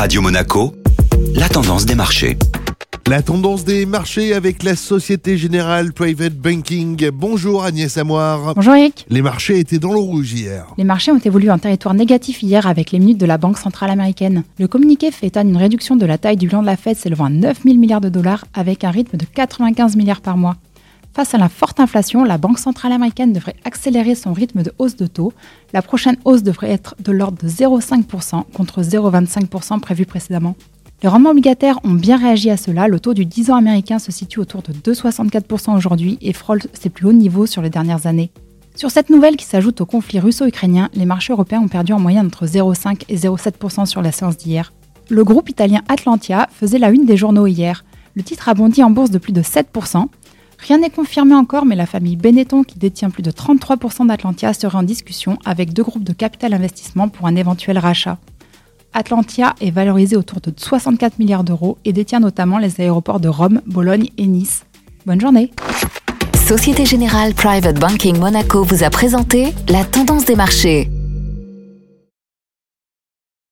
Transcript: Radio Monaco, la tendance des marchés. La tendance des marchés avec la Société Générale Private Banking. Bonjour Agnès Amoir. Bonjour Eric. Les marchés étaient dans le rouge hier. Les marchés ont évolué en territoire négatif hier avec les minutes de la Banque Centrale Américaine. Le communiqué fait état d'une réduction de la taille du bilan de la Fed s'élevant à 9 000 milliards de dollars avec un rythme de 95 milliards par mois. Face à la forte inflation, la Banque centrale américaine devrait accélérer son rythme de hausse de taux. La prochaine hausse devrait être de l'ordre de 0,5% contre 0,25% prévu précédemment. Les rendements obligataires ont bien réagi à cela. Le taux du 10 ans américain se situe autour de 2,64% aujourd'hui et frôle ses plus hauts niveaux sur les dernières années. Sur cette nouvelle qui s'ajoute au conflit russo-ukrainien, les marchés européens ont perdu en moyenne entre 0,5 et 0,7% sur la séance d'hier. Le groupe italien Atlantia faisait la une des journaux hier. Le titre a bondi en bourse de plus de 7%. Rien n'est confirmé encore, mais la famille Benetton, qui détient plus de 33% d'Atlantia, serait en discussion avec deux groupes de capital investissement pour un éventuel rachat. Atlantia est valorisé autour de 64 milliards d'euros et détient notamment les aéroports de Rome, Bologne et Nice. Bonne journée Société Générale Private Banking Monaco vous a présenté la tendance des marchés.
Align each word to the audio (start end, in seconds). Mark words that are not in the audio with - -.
Radio 0.00 0.22
Monaco, 0.22 0.72
la 1.34 1.46
tendance 1.50 1.84
des 1.84 1.94
marchés. 1.94 2.38
La 3.06 3.20
tendance 3.20 3.66
des 3.66 3.84
marchés 3.84 4.32
avec 4.32 4.62
la 4.62 4.74
Société 4.74 5.36
Générale 5.36 5.92
Private 5.92 6.32
Banking. 6.32 7.10
Bonjour 7.12 7.64
Agnès 7.64 7.98
Amoir. 7.98 8.54
Bonjour 8.54 8.74
Eric. 8.76 9.04
Les 9.10 9.20
marchés 9.20 9.58
étaient 9.58 9.78
dans 9.78 9.92
le 9.92 9.98
rouge 9.98 10.32
hier. 10.32 10.64
Les 10.78 10.84
marchés 10.84 11.12
ont 11.12 11.18
évolué 11.18 11.50
en 11.50 11.58
territoire 11.58 11.92
négatif 11.92 12.42
hier 12.42 12.66
avec 12.66 12.92
les 12.92 12.98
minutes 12.98 13.18
de 13.18 13.26
la 13.26 13.36
Banque 13.36 13.58
Centrale 13.58 13.90
Américaine. 13.90 14.42
Le 14.58 14.68
communiqué 14.68 15.10
fait 15.10 15.26
état 15.26 15.44
d'une 15.44 15.58
réduction 15.58 15.96
de 15.96 16.06
la 16.06 16.16
taille 16.16 16.38
du 16.38 16.46
bilan 16.46 16.62
de 16.62 16.66
la 16.66 16.78
Fed 16.78 16.96
s'élevant 16.96 17.26
à 17.26 17.28
9 17.28 17.58
000 17.64 17.76
milliards 17.76 18.00
de 18.00 18.08
dollars 18.08 18.46
avec 18.54 18.84
un 18.84 18.90
rythme 18.90 19.18
de 19.18 19.26
95 19.26 19.96
milliards 19.96 20.22
par 20.22 20.38
mois. 20.38 20.56
Face 21.12 21.34
à 21.34 21.38
la 21.38 21.48
forte 21.48 21.80
inflation, 21.80 22.22
la 22.24 22.38
Banque 22.38 22.58
centrale 22.58 22.92
américaine 22.92 23.32
devrait 23.32 23.56
accélérer 23.64 24.14
son 24.14 24.32
rythme 24.32 24.62
de 24.62 24.72
hausse 24.78 24.96
de 24.96 25.06
taux. 25.06 25.32
La 25.72 25.82
prochaine 25.82 26.16
hausse 26.24 26.44
devrait 26.44 26.70
être 26.70 26.94
de 27.00 27.10
l'ordre 27.10 27.42
de 27.42 27.48
0,5% 27.48 28.44
contre 28.52 28.82
0,25% 28.82 29.80
prévu 29.80 30.06
précédemment. 30.06 30.54
Les 31.02 31.08
rendements 31.08 31.30
obligataires 31.30 31.80
ont 31.82 31.92
bien 31.92 32.16
réagi 32.16 32.50
à 32.50 32.56
cela. 32.56 32.86
Le 32.86 33.00
taux 33.00 33.14
du 33.14 33.24
10 33.24 33.50
ans 33.50 33.56
américain 33.56 33.98
se 33.98 34.12
situe 34.12 34.38
autour 34.38 34.62
de 34.62 34.72
2,64% 34.72 35.76
aujourd'hui 35.76 36.18
et 36.20 36.32
frôle 36.32 36.60
ses 36.74 36.90
plus 36.90 37.06
hauts 37.06 37.12
niveaux 37.12 37.46
sur 37.46 37.62
les 37.62 37.70
dernières 37.70 38.06
années. 38.06 38.30
Sur 38.76 38.90
cette 38.90 39.10
nouvelle 39.10 39.36
qui 39.36 39.46
s'ajoute 39.46 39.80
au 39.80 39.86
conflit 39.86 40.20
russo-ukrainien, 40.20 40.90
les 40.94 41.06
marchés 41.06 41.32
européens 41.32 41.60
ont 41.60 41.68
perdu 41.68 41.92
en 41.92 41.98
moyenne 41.98 42.26
entre 42.26 42.46
0,5 42.46 43.02
et 43.08 43.16
0,7% 43.16 43.84
sur 43.86 44.00
la 44.00 44.12
séance 44.12 44.36
d'hier. 44.36 44.72
Le 45.08 45.24
groupe 45.24 45.48
italien 45.48 45.82
Atlantia 45.88 46.48
faisait 46.52 46.78
la 46.78 46.90
une 46.90 47.04
des 47.04 47.16
journaux 47.16 47.48
hier. 47.48 47.84
Le 48.14 48.22
titre 48.22 48.48
a 48.48 48.54
bondi 48.54 48.82
en 48.84 48.90
bourse 48.90 49.10
de 49.10 49.18
plus 49.18 49.32
de 49.32 49.42
7%. 49.42 50.06
Rien 50.66 50.78
n'est 50.78 50.90
confirmé 50.90 51.34
encore, 51.34 51.64
mais 51.64 51.76
la 51.76 51.86
famille 51.86 52.16
Benetton, 52.16 52.62
qui 52.62 52.78
détient 52.78 53.10
plus 53.10 53.22
de 53.22 53.30
33% 53.30 54.06
d'Atlantia, 54.06 54.52
serait 54.52 54.76
en 54.76 54.82
discussion 54.82 55.38
avec 55.44 55.72
deux 55.72 55.82
groupes 55.82 56.04
de 56.04 56.12
capital 56.12 56.52
investissement 56.52 57.08
pour 57.08 57.26
un 57.26 57.36
éventuel 57.36 57.78
rachat. 57.78 58.18
Atlantia 58.92 59.54
est 59.60 59.70
valorisé 59.70 60.16
autour 60.16 60.40
de 60.40 60.52
64 60.54 61.18
milliards 61.18 61.44
d'euros 61.44 61.78
et 61.84 61.92
détient 61.92 62.20
notamment 62.20 62.58
les 62.58 62.80
aéroports 62.80 63.20
de 63.20 63.28
Rome, 63.28 63.60
Bologne 63.66 64.10
et 64.18 64.26
Nice. 64.26 64.64
Bonne 65.06 65.20
journée 65.20 65.50
Société 66.36 66.84
Générale 66.84 67.32
Private 67.34 67.78
Banking 67.78 68.18
Monaco 68.18 68.64
vous 68.64 68.82
a 68.82 68.90
présenté 68.90 69.54
la 69.68 69.84
tendance 69.84 70.24
des 70.24 70.34
marchés. 70.34 70.90